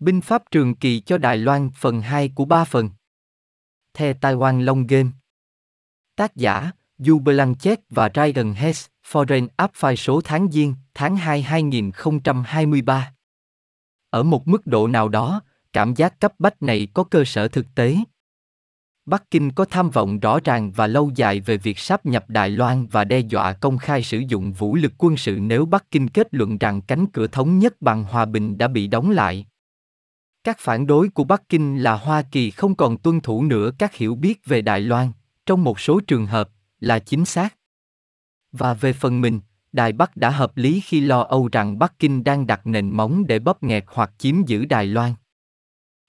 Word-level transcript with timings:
Binh 0.00 0.20
pháp 0.20 0.42
trường 0.50 0.74
kỳ 0.74 1.00
cho 1.00 1.18
Đài 1.18 1.36
Loan 1.36 1.70
phần 1.74 2.00
2 2.00 2.28
của 2.34 2.44
3 2.44 2.64
phần. 2.64 2.90
The 3.94 4.12
Taiwan 4.12 4.64
Long 4.64 4.86
Game. 4.86 5.10
Tác 6.16 6.36
giả, 6.36 6.70
Du 6.98 7.18
Blanchett 7.18 7.80
và 7.90 8.10
Ryan 8.14 8.54
Hess, 8.54 8.86
Foreign 9.10 9.48
Affairs 9.56 9.94
số 9.94 10.20
tháng 10.24 10.50
Giêng, 10.50 10.74
tháng 10.94 11.16
2 11.16 11.42
2023. 11.42 13.12
Ở 14.10 14.22
một 14.22 14.48
mức 14.48 14.66
độ 14.66 14.86
nào 14.86 15.08
đó, 15.08 15.42
cảm 15.72 15.94
giác 15.94 16.20
cấp 16.20 16.34
bách 16.38 16.62
này 16.62 16.88
có 16.94 17.04
cơ 17.04 17.24
sở 17.26 17.48
thực 17.48 17.66
tế. 17.74 17.96
Bắc 19.06 19.30
Kinh 19.30 19.52
có 19.52 19.64
tham 19.64 19.90
vọng 19.90 20.20
rõ 20.20 20.38
ràng 20.44 20.72
và 20.72 20.86
lâu 20.86 21.10
dài 21.14 21.40
về 21.40 21.56
việc 21.56 21.78
sáp 21.78 22.06
nhập 22.06 22.24
Đài 22.28 22.50
Loan 22.50 22.86
và 22.86 23.04
đe 23.04 23.18
dọa 23.18 23.52
công 23.52 23.78
khai 23.78 24.02
sử 24.02 24.18
dụng 24.18 24.52
vũ 24.52 24.74
lực 24.74 24.92
quân 24.98 25.16
sự 25.16 25.38
nếu 25.40 25.66
Bắc 25.66 25.90
Kinh 25.90 26.08
kết 26.08 26.28
luận 26.30 26.58
rằng 26.58 26.80
cánh 26.82 27.06
cửa 27.06 27.26
thống 27.26 27.58
nhất 27.58 27.82
bằng 27.82 28.04
hòa 28.04 28.24
bình 28.24 28.58
đã 28.58 28.68
bị 28.68 28.86
đóng 28.86 29.10
lại. 29.10 29.46
Các 30.44 30.58
phản 30.58 30.86
đối 30.86 31.08
của 31.08 31.24
Bắc 31.24 31.48
Kinh 31.48 31.82
là 31.82 31.94
Hoa 31.94 32.22
Kỳ 32.22 32.50
không 32.50 32.74
còn 32.74 32.96
tuân 32.96 33.20
thủ 33.20 33.44
nữa 33.44 33.70
các 33.78 33.94
hiểu 33.94 34.14
biết 34.14 34.46
về 34.46 34.62
Đài 34.62 34.80
Loan, 34.80 35.12
trong 35.46 35.64
một 35.64 35.80
số 35.80 36.00
trường 36.06 36.26
hợp, 36.26 36.50
là 36.80 36.98
chính 36.98 37.24
xác. 37.24 37.56
Và 38.52 38.74
về 38.74 38.92
phần 38.92 39.20
mình, 39.20 39.40
Đài 39.72 39.92
Bắc 39.92 40.16
đã 40.16 40.30
hợp 40.30 40.56
lý 40.56 40.80
khi 40.80 41.00
lo 41.00 41.20
âu 41.20 41.48
rằng 41.52 41.78
Bắc 41.78 41.98
Kinh 41.98 42.24
đang 42.24 42.46
đặt 42.46 42.66
nền 42.66 42.90
móng 42.90 43.26
để 43.26 43.38
bóp 43.38 43.62
nghẹt 43.62 43.84
hoặc 43.86 44.10
chiếm 44.18 44.46
giữ 44.46 44.64
Đài 44.64 44.86
Loan. 44.86 45.14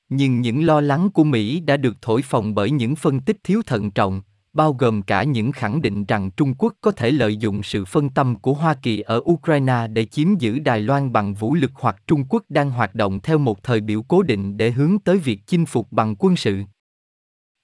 Nhưng 0.09 0.41
những 0.41 0.65
lo 0.65 0.81
lắng 0.81 1.09
của 1.09 1.23
Mỹ 1.23 1.59
đã 1.59 1.77
được 1.77 1.97
thổi 2.01 2.21
phồng 2.21 2.55
bởi 2.55 2.71
những 2.71 2.95
phân 2.95 3.19
tích 3.19 3.37
thiếu 3.43 3.61
thận 3.65 3.91
trọng, 3.91 4.21
bao 4.53 4.73
gồm 4.73 5.01
cả 5.01 5.23
những 5.23 5.51
khẳng 5.51 5.81
định 5.81 6.05
rằng 6.05 6.31
Trung 6.31 6.53
Quốc 6.57 6.73
có 6.81 6.91
thể 6.91 7.11
lợi 7.11 7.37
dụng 7.37 7.63
sự 7.63 7.85
phân 7.85 8.09
tâm 8.09 8.35
của 8.35 8.53
Hoa 8.53 8.73
Kỳ 8.73 8.99
ở 8.99 9.21
Ukraine 9.31 9.87
để 9.87 10.05
chiếm 10.05 10.37
giữ 10.39 10.59
Đài 10.59 10.81
Loan 10.81 11.13
bằng 11.13 11.33
vũ 11.33 11.53
lực 11.53 11.71
hoặc 11.73 12.03
Trung 12.07 12.23
Quốc 12.29 12.43
đang 12.49 12.71
hoạt 12.71 12.95
động 12.95 13.19
theo 13.19 13.37
một 13.37 13.63
thời 13.63 13.81
biểu 13.81 14.01
cố 14.01 14.23
định 14.23 14.57
để 14.57 14.71
hướng 14.71 14.99
tới 14.99 15.17
việc 15.17 15.41
chinh 15.47 15.65
phục 15.65 15.91
bằng 15.91 16.15
quân 16.19 16.35
sự. 16.35 16.63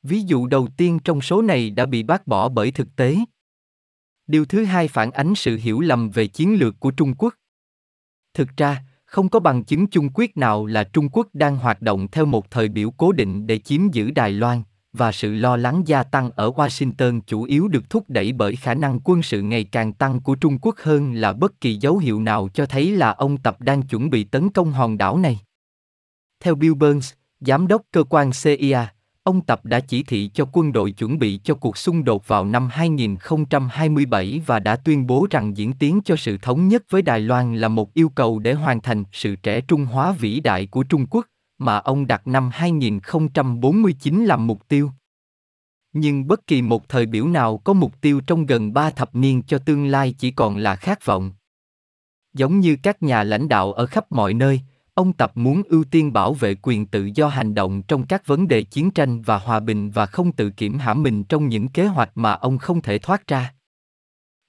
Ví 0.03 0.21
dụ 0.21 0.47
đầu 0.47 0.67
tiên 0.77 0.99
trong 1.03 1.21
số 1.21 1.41
này 1.41 1.69
đã 1.69 1.85
bị 1.85 2.03
bác 2.03 2.27
bỏ 2.27 2.49
bởi 2.49 2.71
thực 2.71 2.95
tế. 2.95 3.17
Điều 4.27 4.45
thứ 4.45 4.63
hai 4.63 4.87
phản 4.87 5.11
ánh 5.11 5.35
sự 5.35 5.57
hiểu 5.57 5.79
lầm 5.79 6.09
về 6.09 6.27
chiến 6.27 6.59
lược 6.59 6.79
của 6.79 6.91
Trung 6.91 7.13
Quốc. 7.17 7.33
Thực 8.33 8.57
ra, 8.57 8.83
không 9.05 9.29
có 9.29 9.39
bằng 9.39 9.63
chứng 9.63 9.87
chung 9.87 10.09
quyết 10.13 10.37
nào 10.37 10.65
là 10.65 10.83
Trung 10.83 11.09
Quốc 11.09 11.27
đang 11.33 11.57
hoạt 11.57 11.81
động 11.81 12.07
theo 12.11 12.25
một 12.25 12.51
thời 12.51 12.69
biểu 12.69 12.91
cố 12.91 13.11
định 13.11 13.47
để 13.47 13.59
chiếm 13.59 13.91
giữ 13.91 14.11
Đài 14.11 14.31
Loan, 14.31 14.63
và 14.93 15.11
sự 15.11 15.33
lo 15.33 15.57
lắng 15.57 15.83
gia 15.85 16.03
tăng 16.03 16.31
ở 16.35 16.49
Washington 16.49 17.21
chủ 17.27 17.43
yếu 17.43 17.67
được 17.67 17.89
thúc 17.89 18.03
đẩy 18.07 18.33
bởi 18.33 18.55
khả 18.55 18.73
năng 18.73 18.99
quân 19.03 19.23
sự 19.23 19.41
ngày 19.41 19.63
càng 19.63 19.93
tăng 19.93 20.19
của 20.19 20.35
Trung 20.35 20.57
Quốc 20.61 20.75
hơn 20.77 21.13
là 21.13 21.33
bất 21.33 21.61
kỳ 21.61 21.75
dấu 21.75 21.97
hiệu 21.97 22.21
nào 22.21 22.49
cho 22.53 22.65
thấy 22.65 22.91
là 22.91 23.11
ông 23.11 23.37
Tập 23.37 23.61
đang 23.61 23.81
chuẩn 23.81 24.09
bị 24.09 24.23
tấn 24.23 24.49
công 24.49 24.71
hòn 24.71 24.97
đảo 24.97 25.17
này. 25.17 25.39
Theo 26.39 26.55
Bill 26.55 26.73
Burns, 26.73 27.13
giám 27.39 27.67
đốc 27.67 27.81
cơ 27.91 28.03
quan 28.03 28.31
CIA, 28.43 28.87
ông 29.23 29.41
Tập 29.41 29.65
đã 29.65 29.79
chỉ 29.79 30.03
thị 30.03 30.29
cho 30.33 30.45
quân 30.51 30.71
đội 30.71 30.91
chuẩn 30.91 31.19
bị 31.19 31.39
cho 31.43 31.53
cuộc 31.55 31.77
xung 31.77 32.03
đột 32.03 32.27
vào 32.27 32.45
năm 32.45 32.69
2027 32.71 34.41
và 34.45 34.59
đã 34.59 34.75
tuyên 34.75 35.07
bố 35.07 35.27
rằng 35.29 35.57
diễn 35.57 35.73
tiến 35.73 36.01
cho 36.05 36.15
sự 36.15 36.37
thống 36.41 36.67
nhất 36.67 36.83
với 36.89 37.01
Đài 37.01 37.19
Loan 37.19 37.55
là 37.55 37.67
một 37.67 37.93
yêu 37.93 38.09
cầu 38.09 38.39
để 38.39 38.53
hoàn 38.53 38.81
thành 38.81 39.03
sự 39.11 39.35
trẻ 39.35 39.61
trung 39.61 39.85
hóa 39.85 40.11
vĩ 40.11 40.39
đại 40.39 40.67
của 40.67 40.83
Trung 40.83 41.05
Quốc, 41.09 41.27
mà 41.57 41.77
ông 41.77 42.07
đặt 42.07 42.27
năm 42.27 42.49
2049 42.53 44.25
làm 44.25 44.47
mục 44.47 44.67
tiêu. 44.67 44.91
Nhưng 45.93 46.27
bất 46.27 46.47
kỳ 46.47 46.61
một 46.61 46.89
thời 46.89 47.05
biểu 47.05 47.27
nào 47.27 47.57
có 47.57 47.73
mục 47.73 48.01
tiêu 48.01 48.21
trong 48.27 48.45
gần 48.45 48.73
ba 48.73 48.89
thập 48.89 49.15
niên 49.15 49.43
cho 49.43 49.57
tương 49.57 49.85
lai 49.87 50.15
chỉ 50.17 50.31
còn 50.31 50.57
là 50.57 50.75
khát 50.75 51.05
vọng. 51.05 51.31
Giống 52.33 52.59
như 52.59 52.77
các 52.83 53.03
nhà 53.03 53.23
lãnh 53.23 53.49
đạo 53.49 53.73
ở 53.73 53.85
khắp 53.85 54.11
mọi 54.11 54.33
nơi, 54.33 54.61
ông 54.93 55.13
Tập 55.13 55.31
muốn 55.35 55.61
ưu 55.63 55.83
tiên 55.83 56.13
bảo 56.13 56.33
vệ 56.33 56.55
quyền 56.61 56.85
tự 56.85 57.09
do 57.15 57.27
hành 57.27 57.55
động 57.55 57.81
trong 57.83 58.07
các 58.07 58.27
vấn 58.27 58.47
đề 58.47 58.63
chiến 58.63 58.91
tranh 58.91 59.21
và 59.21 59.37
hòa 59.37 59.59
bình 59.59 59.91
và 59.91 60.05
không 60.05 60.31
tự 60.31 60.49
kiểm 60.49 60.79
hãm 60.79 61.03
mình 61.03 61.23
trong 61.23 61.47
những 61.47 61.67
kế 61.67 61.87
hoạch 61.87 62.11
mà 62.15 62.33
ông 62.33 62.57
không 62.57 62.81
thể 62.81 62.99
thoát 62.99 63.27
ra. 63.27 63.53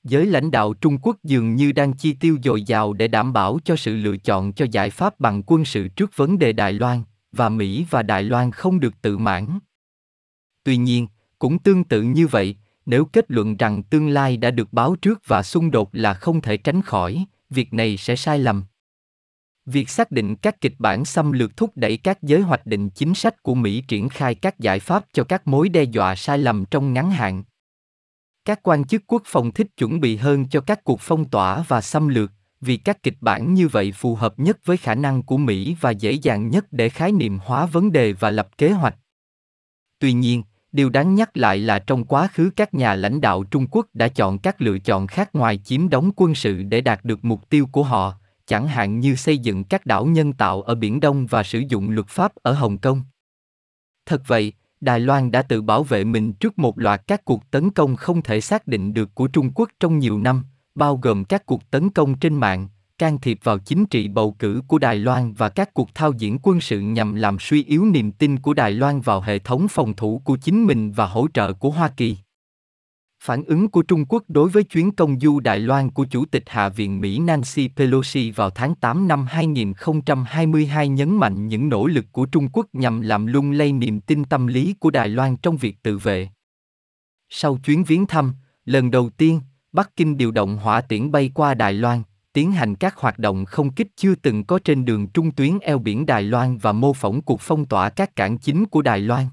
Giới 0.04 0.26
lãnh 0.26 0.50
đạo 0.50 0.74
Trung 0.74 0.98
Quốc 1.02 1.16
dường 1.24 1.54
như 1.54 1.72
đang 1.72 1.92
chi 1.92 2.12
tiêu 2.12 2.38
dồi 2.44 2.62
dào 2.62 2.92
để 2.92 3.08
đảm 3.08 3.32
bảo 3.32 3.58
cho 3.64 3.76
sự 3.76 3.96
lựa 3.96 4.16
chọn 4.16 4.52
cho 4.52 4.66
giải 4.72 4.90
pháp 4.90 5.20
bằng 5.20 5.42
quân 5.46 5.64
sự 5.64 5.88
trước 5.88 6.16
vấn 6.16 6.38
đề 6.38 6.52
Đài 6.52 6.72
Loan, 6.72 7.02
và 7.32 7.48
Mỹ 7.48 7.86
và 7.90 8.02
Đài 8.02 8.22
Loan 8.22 8.50
không 8.50 8.80
được 8.80 8.94
tự 9.02 9.18
mãn. 9.18 9.58
Tuy 10.64 10.76
nhiên, 10.76 11.06
cũng 11.38 11.58
tương 11.58 11.84
tự 11.84 12.02
như 12.02 12.26
vậy, 12.26 12.56
nếu 12.86 13.04
kết 13.04 13.30
luận 13.30 13.56
rằng 13.56 13.82
tương 13.82 14.08
lai 14.08 14.36
đã 14.36 14.50
được 14.50 14.72
báo 14.72 14.96
trước 14.96 15.20
và 15.26 15.42
xung 15.42 15.70
đột 15.70 15.88
là 15.92 16.14
không 16.14 16.40
thể 16.40 16.56
tránh 16.56 16.82
khỏi, 16.82 17.24
việc 17.50 17.74
này 17.74 17.96
sẽ 17.96 18.16
sai 18.16 18.38
lầm. 18.38 18.64
Việc 19.66 19.88
xác 19.88 20.10
định 20.10 20.36
các 20.36 20.60
kịch 20.60 20.74
bản 20.78 21.04
xâm 21.04 21.32
lược 21.32 21.56
thúc 21.56 21.72
đẩy 21.74 21.96
các 21.96 22.22
giới 22.22 22.40
hoạch 22.40 22.66
định 22.66 22.90
chính 22.90 23.14
sách 23.14 23.42
của 23.42 23.54
Mỹ 23.54 23.82
triển 23.88 24.08
khai 24.08 24.34
các 24.34 24.58
giải 24.58 24.80
pháp 24.80 25.04
cho 25.12 25.24
các 25.24 25.46
mối 25.46 25.68
đe 25.68 25.82
dọa 25.82 26.14
sai 26.14 26.38
lầm 26.38 26.64
trong 26.64 26.92
ngắn 26.92 27.10
hạn. 27.10 27.42
Các 28.48 28.60
quan 28.62 28.84
chức 28.84 29.02
quốc 29.06 29.22
phòng 29.26 29.52
thích 29.52 29.66
chuẩn 29.76 30.00
bị 30.00 30.16
hơn 30.16 30.48
cho 30.48 30.60
các 30.60 30.84
cuộc 30.84 31.00
phong 31.00 31.24
tỏa 31.24 31.64
và 31.68 31.80
xâm 31.80 32.08
lược, 32.08 32.32
vì 32.60 32.76
các 32.76 33.02
kịch 33.02 33.16
bản 33.20 33.54
như 33.54 33.68
vậy 33.68 33.92
phù 33.92 34.14
hợp 34.14 34.38
nhất 34.38 34.58
với 34.64 34.76
khả 34.76 34.94
năng 34.94 35.22
của 35.22 35.36
Mỹ 35.36 35.76
và 35.80 35.90
dễ 35.90 36.12
dàng 36.12 36.48
nhất 36.48 36.66
để 36.70 36.88
khái 36.88 37.12
niệm 37.12 37.38
hóa 37.44 37.66
vấn 37.66 37.92
đề 37.92 38.12
và 38.12 38.30
lập 38.30 38.48
kế 38.58 38.70
hoạch. 38.70 38.96
Tuy 39.98 40.12
nhiên, 40.12 40.42
điều 40.72 40.90
đáng 40.90 41.14
nhắc 41.14 41.36
lại 41.36 41.58
là 41.58 41.78
trong 41.78 42.04
quá 42.04 42.28
khứ 42.32 42.50
các 42.56 42.74
nhà 42.74 42.94
lãnh 42.94 43.20
đạo 43.20 43.44
Trung 43.44 43.66
Quốc 43.70 43.86
đã 43.94 44.08
chọn 44.08 44.38
các 44.38 44.62
lựa 44.62 44.78
chọn 44.78 45.06
khác 45.06 45.30
ngoài 45.32 45.60
chiếm 45.64 45.88
đóng 45.88 46.10
quân 46.16 46.34
sự 46.34 46.62
để 46.62 46.80
đạt 46.80 47.04
được 47.04 47.24
mục 47.24 47.50
tiêu 47.50 47.66
của 47.72 47.82
họ, 47.82 48.14
chẳng 48.46 48.68
hạn 48.68 49.00
như 49.00 49.14
xây 49.14 49.38
dựng 49.38 49.64
các 49.64 49.86
đảo 49.86 50.06
nhân 50.06 50.32
tạo 50.32 50.62
ở 50.62 50.74
Biển 50.74 51.00
Đông 51.00 51.26
và 51.26 51.42
sử 51.42 51.62
dụng 51.68 51.90
luật 51.90 52.08
pháp 52.08 52.32
ở 52.42 52.52
Hồng 52.52 52.78
Kông. 52.78 53.02
Thật 54.06 54.22
vậy, 54.26 54.52
Đài 54.80 55.00
Loan 55.00 55.30
đã 55.30 55.42
tự 55.42 55.62
bảo 55.62 55.82
vệ 55.82 56.04
mình 56.04 56.32
trước 56.32 56.58
một 56.58 56.78
loạt 56.78 57.02
các 57.06 57.24
cuộc 57.24 57.50
tấn 57.50 57.70
công 57.70 57.96
không 57.96 58.22
thể 58.22 58.40
xác 58.40 58.66
định 58.66 58.94
được 58.94 59.14
của 59.14 59.26
Trung 59.26 59.50
Quốc 59.54 59.70
trong 59.80 59.98
nhiều 59.98 60.18
năm, 60.18 60.44
bao 60.74 60.96
gồm 60.96 61.24
các 61.24 61.46
cuộc 61.46 61.70
tấn 61.70 61.90
công 61.90 62.18
trên 62.18 62.34
mạng, 62.34 62.68
can 62.98 63.18
thiệp 63.18 63.38
vào 63.42 63.58
chính 63.58 63.86
trị 63.86 64.08
bầu 64.08 64.36
cử 64.38 64.62
của 64.68 64.78
Đài 64.78 64.96
Loan 64.96 65.32
và 65.32 65.48
các 65.48 65.74
cuộc 65.74 65.94
thao 65.94 66.12
diễn 66.12 66.38
quân 66.42 66.60
sự 66.60 66.80
nhằm 66.80 67.14
làm 67.14 67.36
suy 67.40 67.64
yếu 67.64 67.84
niềm 67.84 68.12
tin 68.12 68.38
của 68.38 68.54
Đài 68.54 68.70
Loan 68.70 69.00
vào 69.00 69.20
hệ 69.20 69.38
thống 69.38 69.68
phòng 69.68 69.94
thủ 69.94 70.22
của 70.24 70.36
chính 70.36 70.66
mình 70.66 70.92
và 70.92 71.06
hỗ 71.06 71.26
trợ 71.34 71.52
của 71.52 71.70
Hoa 71.70 71.88
Kỳ. 71.88 72.16
Phản 73.20 73.44
ứng 73.44 73.68
của 73.68 73.82
Trung 73.82 74.04
Quốc 74.04 74.22
đối 74.28 74.48
với 74.48 74.64
chuyến 74.64 74.90
công 74.90 75.20
du 75.20 75.40
Đài 75.40 75.58
Loan 75.58 75.90
của 75.90 76.04
Chủ 76.04 76.24
tịch 76.24 76.42
Hạ 76.46 76.68
viện 76.68 77.00
Mỹ 77.00 77.18
Nancy 77.18 77.68
Pelosi 77.76 78.30
vào 78.30 78.50
tháng 78.50 78.74
8 78.74 79.08
năm 79.08 79.26
2022 79.26 80.88
nhấn 80.88 81.16
mạnh 81.16 81.48
những 81.48 81.68
nỗ 81.68 81.86
lực 81.86 82.04
của 82.12 82.26
Trung 82.26 82.48
Quốc 82.52 82.66
nhằm 82.72 83.00
làm 83.00 83.26
lung 83.26 83.50
lay 83.50 83.72
niềm 83.72 84.00
tin 84.00 84.24
tâm 84.24 84.46
lý 84.46 84.74
của 84.80 84.90
Đài 84.90 85.08
Loan 85.08 85.36
trong 85.36 85.56
việc 85.56 85.82
tự 85.82 85.98
vệ. 85.98 86.28
Sau 87.28 87.58
chuyến 87.64 87.84
viếng 87.84 88.06
thăm, 88.06 88.32
lần 88.64 88.90
đầu 88.90 89.10
tiên, 89.10 89.40
Bắc 89.72 89.96
Kinh 89.96 90.16
điều 90.16 90.30
động 90.30 90.56
hỏa 90.56 90.80
tiễn 90.80 91.10
bay 91.10 91.30
qua 91.34 91.54
Đài 91.54 91.72
Loan, 91.72 92.02
tiến 92.32 92.52
hành 92.52 92.74
các 92.74 92.96
hoạt 92.96 93.18
động 93.18 93.44
không 93.44 93.72
kích 93.72 93.88
chưa 93.96 94.14
từng 94.14 94.44
có 94.44 94.58
trên 94.64 94.84
đường 94.84 95.06
trung 95.06 95.30
tuyến 95.30 95.58
eo 95.58 95.78
biển 95.78 96.06
Đài 96.06 96.22
Loan 96.22 96.58
và 96.58 96.72
mô 96.72 96.92
phỏng 96.92 97.22
cuộc 97.22 97.40
phong 97.40 97.66
tỏa 97.66 97.90
các 97.90 98.16
cảng 98.16 98.38
chính 98.38 98.66
của 98.66 98.82
Đài 98.82 99.00
Loan. 99.00 99.26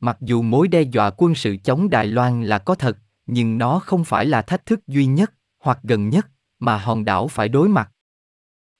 Mặc 0.00 0.16
dù 0.20 0.42
mối 0.42 0.68
đe 0.68 0.82
dọa 0.82 1.10
quân 1.16 1.34
sự 1.34 1.56
chống 1.64 1.90
Đài 1.90 2.06
Loan 2.06 2.44
là 2.44 2.58
có 2.58 2.74
thật, 2.74 2.98
nhưng 3.26 3.58
nó 3.58 3.78
không 3.78 4.04
phải 4.04 4.26
là 4.26 4.42
thách 4.42 4.66
thức 4.66 4.86
duy 4.86 5.06
nhất 5.06 5.32
hoặc 5.62 5.78
gần 5.82 6.08
nhất 6.08 6.26
mà 6.58 6.78
hòn 6.78 7.04
đảo 7.04 7.28
phải 7.28 7.48
đối 7.48 7.68
mặt. 7.68 7.90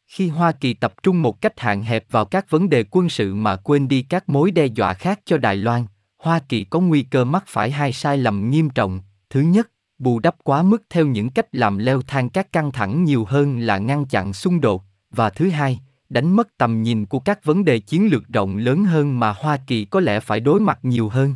Khi 0.07 0.29
Hoa 0.29 0.53
Kỳ 0.53 0.75
tập 0.75 0.95
trung 1.03 1.23
một 1.23 1.41
cách 1.41 1.61
hạn 1.61 1.83
hẹp 1.83 2.05
vào 2.11 2.25
các 2.25 2.51
vấn 2.51 2.69
đề 2.69 2.85
quân 2.91 3.09
sự 3.09 3.35
mà 3.35 3.57
quên 3.57 3.89
đi 3.89 4.03
các 4.03 4.29
mối 4.29 4.51
đe 4.51 4.67
dọa 4.67 4.95
khác 4.95 5.21
cho 5.25 5.39
Đài 5.39 5.57
Loan, 5.57 5.87
Hoa 6.19 6.39
Kỳ 6.49 6.65
có 6.65 6.81
nguy 6.81 7.03
cơ 7.03 7.25
mắc 7.25 7.45
phải 7.47 7.71
hai 7.71 7.93
sai 7.93 8.19
lầm 8.19 8.51
nghiêm 8.51 8.71
trọng. 8.71 9.01
Thứ 9.31 9.41
nhất, 9.41 9.71
bù 9.99 10.19
đắp 10.19 10.37
quá 10.45 10.63
mức 10.63 10.83
theo 10.91 11.07
những 11.07 11.31
cách 11.31 11.47
làm 11.53 11.79
leo 11.79 12.03
thang 12.03 12.29
các 12.29 12.53
căng 12.53 12.73
thẳng 12.73 13.05
nhiều 13.05 13.25
hơn 13.25 13.59
là 13.59 13.79
ngăn 13.79 14.07
chặn 14.07 14.33
xung 14.33 14.61
đột, 14.61 14.85
và 15.11 15.31
thứ 15.31 15.51
hai, 15.51 15.81
đánh 16.11 16.37
mất 16.37 16.49
tầm 16.59 16.83
nhìn 16.83 17.07
của 17.07 17.19
các 17.19 17.45
vấn 17.45 17.65
đề 17.65 17.79
chiến 17.79 18.09
lược 18.11 18.29
rộng 18.29 18.57
lớn 18.57 18.85
hơn 18.85 19.21
mà 19.21 19.33
Hoa 19.33 19.59
Kỳ 19.67 19.85
có 19.85 20.01
lẽ 20.01 20.21
phải 20.21 20.41
đối 20.41 20.61
mặt 20.61 20.79
nhiều 20.83 21.09
hơn. 21.09 21.35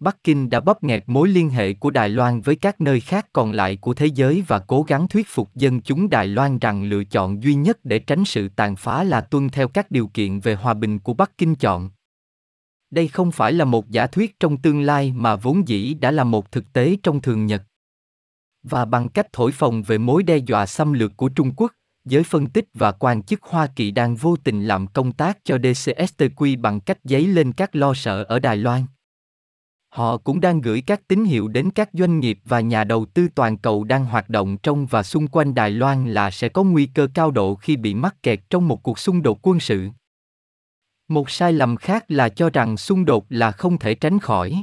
Bắc 0.00 0.24
Kinh 0.24 0.50
đã 0.50 0.60
bóp 0.60 0.82
nghẹt 0.84 1.04
mối 1.06 1.28
liên 1.28 1.50
hệ 1.50 1.74
của 1.74 1.90
Đài 1.90 2.08
Loan 2.08 2.40
với 2.40 2.56
các 2.56 2.80
nơi 2.80 3.00
khác 3.00 3.26
còn 3.32 3.52
lại 3.52 3.76
của 3.76 3.94
thế 3.94 4.06
giới 4.06 4.44
và 4.46 4.58
cố 4.58 4.82
gắng 4.82 5.08
thuyết 5.08 5.26
phục 5.28 5.54
dân 5.54 5.80
chúng 5.80 6.10
Đài 6.10 6.26
Loan 6.26 6.58
rằng 6.58 6.84
lựa 6.84 7.04
chọn 7.04 7.42
duy 7.42 7.54
nhất 7.54 7.78
để 7.84 7.98
tránh 7.98 8.24
sự 8.24 8.48
tàn 8.48 8.76
phá 8.76 9.04
là 9.04 9.20
tuân 9.20 9.48
theo 9.48 9.68
các 9.68 9.90
điều 9.90 10.06
kiện 10.06 10.40
về 10.40 10.54
hòa 10.54 10.74
bình 10.74 10.98
của 10.98 11.14
Bắc 11.14 11.38
Kinh 11.38 11.54
chọn. 11.54 11.90
Đây 12.90 13.08
không 13.08 13.32
phải 13.32 13.52
là 13.52 13.64
một 13.64 13.90
giả 13.90 14.06
thuyết 14.06 14.40
trong 14.40 14.56
tương 14.56 14.80
lai 14.80 15.12
mà 15.16 15.36
vốn 15.36 15.68
dĩ 15.68 15.94
đã 15.94 16.10
là 16.10 16.24
một 16.24 16.52
thực 16.52 16.72
tế 16.72 16.96
trong 17.02 17.20
thường 17.20 17.46
nhật. 17.46 17.62
Và 18.62 18.84
bằng 18.84 19.08
cách 19.08 19.32
thổi 19.32 19.52
phồng 19.52 19.82
về 19.82 19.98
mối 19.98 20.22
đe 20.22 20.36
dọa 20.36 20.66
xâm 20.66 20.92
lược 20.92 21.16
của 21.16 21.28
Trung 21.28 21.52
Quốc, 21.56 21.72
giới 22.04 22.22
phân 22.22 22.46
tích 22.46 22.64
và 22.74 22.92
quan 22.92 23.22
chức 23.22 23.42
Hoa 23.42 23.66
Kỳ 23.66 23.90
đang 23.90 24.16
vô 24.16 24.36
tình 24.44 24.66
làm 24.66 24.86
công 24.86 25.12
tác 25.12 25.38
cho 25.44 25.56
DCSTQ 25.56 26.60
bằng 26.60 26.80
cách 26.80 26.98
dấy 27.04 27.26
lên 27.26 27.52
các 27.52 27.76
lo 27.76 27.94
sợ 27.94 28.22
ở 28.22 28.38
Đài 28.38 28.56
Loan. 28.56 28.82
Họ 29.88 30.16
cũng 30.16 30.40
đang 30.40 30.60
gửi 30.60 30.82
các 30.86 31.08
tín 31.08 31.24
hiệu 31.24 31.48
đến 31.48 31.70
các 31.70 31.90
doanh 31.92 32.20
nghiệp 32.20 32.38
và 32.44 32.60
nhà 32.60 32.84
đầu 32.84 33.06
tư 33.14 33.28
toàn 33.34 33.58
cầu 33.58 33.84
đang 33.84 34.04
hoạt 34.04 34.28
động 34.28 34.56
trong 34.56 34.86
và 34.86 35.02
xung 35.02 35.28
quanh 35.28 35.54
Đài 35.54 35.70
Loan 35.70 36.12
là 36.12 36.30
sẽ 36.30 36.48
có 36.48 36.62
nguy 36.62 36.86
cơ 36.86 37.08
cao 37.14 37.30
độ 37.30 37.54
khi 37.54 37.76
bị 37.76 37.94
mắc 37.94 38.22
kẹt 38.22 38.40
trong 38.50 38.68
một 38.68 38.82
cuộc 38.82 38.98
xung 38.98 39.22
đột 39.22 39.38
quân 39.42 39.60
sự. 39.60 39.88
Một 41.08 41.30
sai 41.30 41.52
lầm 41.52 41.76
khác 41.76 42.04
là 42.08 42.28
cho 42.28 42.50
rằng 42.50 42.76
xung 42.76 43.04
đột 43.04 43.26
là 43.28 43.50
không 43.50 43.78
thể 43.78 43.94
tránh 43.94 44.18
khỏi. 44.18 44.62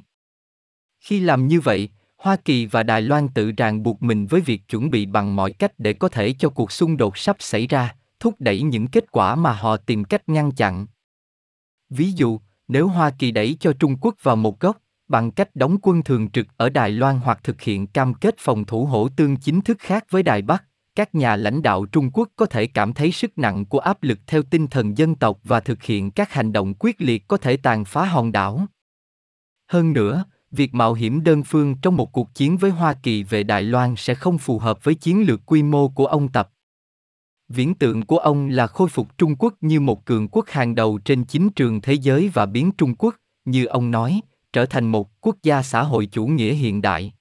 Khi 1.00 1.20
làm 1.20 1.48
như 1.48 1.60
vậy, 1.60 1.90
Hoa 2.18 2.36
Kỳ 2.36 2.66
và 2.66 2.84
Đài 2.84 3.02
Loan 3.02 3.28
tự 3.30 3.52
ràng 3.52 3.84
buộc 3.84 4.04
mình 4.04 4.28
với 4.28 4.42
việc 4.42 4.68
chuẩn 4.68 4.90
bị 4.90 5.06
bằng 5.06 5.36
mọi 5.36 5.52
cách 5.52 5.72
để 5.78 5.94
có 5.94 6.10
thể 6.10 6.34
cho 6.40 6.50
cuộc 6.50 6.72
xung 6.72 6.98
đột 6.98 7.18
sắp 7.18 7.36
xảy 7.40 7.68
ra, 7.68 7.96
thúc 8.20 8.36
đẩy 8.40 8.62
những 8.62 8.88
kết 8.88 9.12
quả 9.12 9.36
mà 9.36 9.54
họ 9.54 9.78
tìm 9.78 10.04
cách 10.04 10.30
ngăn 10.30 10.52
chặn. 10.52 10.88
Ví 11.90 12.12
dụ, 12.12 12.40
nếu 12.68 12.88
Hoa 12.88 13.10
Kỳ 13.20 13.32
đẩy 13.32 13.58
cho 13.60 13.74
Trung 13.74 13.98
Quốc 14.02 14.16
vào 14.24 14.36
một 14.36 14.60
góc, 14.60 14.78
bằng 15.08 15.32
cách 15.32 15.56
đóng 15.56 15.78
quân 15.82 16.04
thường 16.04 16.30
trực 16.32 16.48
ở 16.58 16.70
Đài 16.70 16.92
Loan 16.92 17.20
hoặc 17.24 17.40
thực 17.44 17.62
hiện 17.62 17.88
cam 17.88 18.14
kết 18.14 18.36
phòng 18.38 18.66
thủ 18.66 18.86
hỗ 18.86 19.10
tương 19.10 19.38
chính 19.38 19.62
thức 19.62 19.78
khác 19.80 20.06
với 20.10 20.24
Đài 20.24 20.42
Bắc, 20.42 20.64
các 20.96 21.16
nhà 21.16 21.36
lãnh 21.36 21.62
đạo 21.62 21.86
Trung 21.86 22.10
Quốc 22.14 22.30
có 22.36 22.46
thể 22.46 22.68
cảm 22.68 22.94
thấy 22.94 23.12
sức 23.12 23.38
nặng 23.38 23.66
của 23.66 23.80
áp 23.80 24.04
lực 24.04 24.20
theo 24.28 24.44
tinh 24.44 24.68
thần 24.68 24.98
dân 24.98 25.16
tộc 25.16 25.40
và 25.44 25.60
thực 25.60 25.84
hiện 25.84 26.12
các 26.12 26.32
hành 26.34 26.54
động 26.54 26.74
quyết 26.80 27.02
liệt 27.02 27.28
có 27.28 27.38
thể 27.38 27.58
tàn 27.58 27.86
phá 27.86 28.06
hòn 28.06 28.32
đảo. 28.32 28.66
Hơn 29.68 29.94
nữa, 29.94 30.26
việc 30.52 30.74
mạo 30.74 30.94
hiểm 30.94 31.24
đơn 31.24 31.44
phương 31.44 31.76
trong 31.82 31.96
một 31.96 32.12
cuộc 32.12 32.36
chiến 32.36 32.58
với 32.58 32.72
Hoa 32.72 32.94
Kỳ 32.94 33.24
về 33.24 33.44
Đài 33.44 33.64
Loan 33.64 33.96
sẽ 33.98 34.16
không 34.16 34.38
phù 34.38 34.60
hợp 34.60 34.84
với 34.84 34.96
chiến 34.96 35.28
lược 35.28 35.46
quy 35.46 35.64
mô 35.64 35.90
của 35.90 36.06
ông 36.06 36.32
Tập. 36.32 36.50
Viễn 37.50 37.76
tượng 37.76 38.06
của 38.06 38.18
ông 38.18 38.50
là 38.50 38.68
khôi 38.68 38.90
phục 38.90 39.18
Trung 39.18 39.36
Quốc 39.36 39.54
như 39.62 39.80
một 39.80 40.06
cường 40.06 40.28
quốc 40.28 40.46
hàng 40.50 40.76
đầu 40.76 40.98
trên 40.98 41.26
chính 41.26 41.50
trường 41.50 41.82
thế 41.82 41.94
giới 41.94 42.30
và 42.34 42.46
biến 42.46 42.72
Trung 42.78 42.96
Quốc, 42.96 43.16
như 43.46 43.66
ông 43.66 43.92
nói, 43.92 44.22
trở 44.54 44.66
thành 44.66 44.92
một 44.92 45.22
quốc 45.22 45.36
gia 45.44 45.64
xã 45.64 45.84
hội 45.84 46.06
chủ 46.06 46.28
nghĩa 46.28 46.54
hiện 46.54 46.82
đại. 46.82 47.14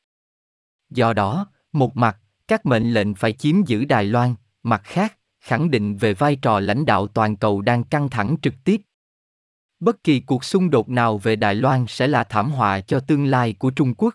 Do 0.91 1.13
đó, 1.13 1.47
một 1.73 1.97
mặt, 1.97 2.17
các 2.49 2.67
mệnh 2.67 2.93
lệnh 2.93 3.15
phải 3.15 3.33
chiếm 3.33 3.63
giữ 3.67 3.85
Đài 3.85 4.05
Loan, 4.05 4.35
mặt 4.63 4.81
khác, 4.85 5.19
khẳng 5.41 5.71
định 5.71 5.97
về 5.97 6.15
vai 6.15 6.37
trò 6.37 6.61
lãnh 6.61 6.87
đạo 6.87 7.07
toàn 7.07 7.37
cầu 7.37 7.61
đang 7.61 7.85
căng 7.85 8.09
thẳng 8.09 8.37
trực 8.43 8.55
tiếp. 8.65 8.81
Bất 9.81 10.05
kỳ 10.05 10.21
cuộc 10.21 10.45
xung 10.45 10.71
đột 10.71 10.89
nào 10.89 11.19
về 11.19 11.37
Đài 11.37 11.55
Loan 11.55 11.85
sẽ 11.89 12.07
là 12.07 12.25
thảm 12.25 12.51
họa 12.51 12.81
cho 12.81 13.01
tương 13.01 13.27
lai 13.27 13.53
của 13.59 13.71
Trung 13.71 13.95
Quốc. 13.95 14.15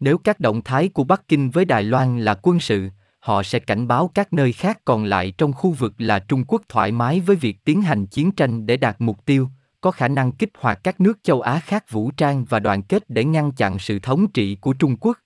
Nếu 0.00 0.18
các 0.18 0.40
động 0.40 0.62
thái 0.62 0.88
của 0.88 1.04
Bắc 1.04 1.28
Kinh 1.28 1.50
với 1.50 1.64
Đài 1.64 1.82
Loan 1.82 2.20
là 2.20 2.34
quân 2.42 2.60
sự, 2.60 2.88
họ 3.20 3.42
sẽ 3.42 3.58
cảnh 3.58 3.88
báo 3.88 4.10
các 4.14 4.32
nơi 4.32 4.52
khác 4.52 4.80
còn 4.84 5.04
lại 5.04 5.32
trong 5.38 5.52
khu 5.52 5.70
vực 5.70 5.94
là 5.98 6.18
Trung 6.18 6.44
Quốc 6.44 6.62
thoải 6.68 6.92
mái 6.92 7.20
với 7.20 7.36
việc 7.36 7.64
tiến 7.64 7.82
hành 7.82 8.06
chiến 8.06 8.32
tranh 8.32 8.66
để 8.66 8.76
đạt 8.76 8.96
mục 8.98 9.24
tiêu, 9.24 9.48
có 9.80 9.90
khả 9.90 10.08
năng 10.08 10.32
kích 10.32 10.50
hoạt 10.58 10.80
các 10.84 11.00
nước 11.00 11.18
châu 11.22 11.40
Á 11.40 11.60
khác 11.60 11.90
vũ 11.90 12.10
trang 12.10 12.44
và 12.44 12.60
đoàn 12.60 12.82
kết 12.82 13.10
để 13.10 13.24
ngăn 13.24 13.52
chặn 13.52 13.78
sự 13.78 13.98
thống 13.98 14.30
trị 14.32 14.56
của 14.60 14.72
Trung 14.72 14.96
Quốc. 14.96 15.18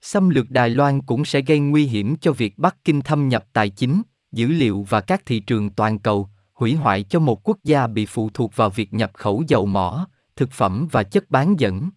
Xâm 0.00 0.28
lược 0.28 0.50
Đài 0.50 0.70
Loan 0.70 1.02
cũng 1.02 1.24
sẽ 1.24 1.40
gây 1.40 1.58
nguy 1.58 1.86
hiểm 1.86 2.16
cho 2.16 2.32
việc 2.32 2.58
Bắc 2.58 2.76
Kinh 2.84 3.00
thâm 3.00 3.28
nhập 3.28 3.44
tài 3.52 3.70
chính, 3.70 4.02
dữ 4.32 4.48
liệu 4.48 4.86
và 4.88 5.00
các 5.00 5.22
thị 5.26 5.40
trường 5.40 5.70
toàn 5.70 5.98
cầu, 5.98 6.28
hủy 6.58 6.74
hoại 6.74 7.02
cho 7.02 7.20
một 7.20 7.48
quốc 7.48 7.58
gia 7.64 7.86
bị 7.86 8.06
phụ 8.06 8.30
thuộc 8.34 8.56
vào 8.56 8.70
việc 8.70 8.94
nhập 8.94 9.10
khẩu 9.14 9.42
dầu 9.48 9.66
mỏ, 9.66 10.08
thực 10.36 10.52
phẩm 10.52 10.88
và 10.92 11.02
chất 11.02 11.30
bán 11.30 11.60
dẫn. 11.60 11.90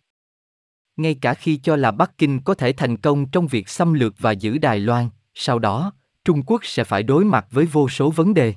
Ngay 0.98 1.16
cả 1.22 1.34
khi 1.34 1.58
cho 1.58 1.76
là 1.76 1.92
Bắc 1.92 2.18
Kinh 2.18 2.40
có 2.42 2.54
thể 2.54 2.74
thành 2.74 2.98
công 2.98 3.30
trong 3.30 3.48
việc 3.48 3.70
xâm 3.70 3.94
lược 3.94 4.16
và 4.20 4.32
giữ 4.32 4.58
Đài 4.58 4.80
Loan, 4.80 5.10
sau 5.34 5.60
đó, 5.60 5.94
Trung 6.26 6.44
Quốc 6.44 6.66
sẽ 6.66 6.84
phải 6.84 7.04
đối 7.04 7.26
mặt 7.26 7.48
với 7.52 7.66
vô 7.66 7.90
số 7.90 8.12
vấn 8.12 8.34
đề. 8.34 8.54